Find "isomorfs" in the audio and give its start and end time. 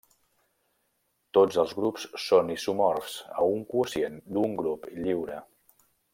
2.55-3.19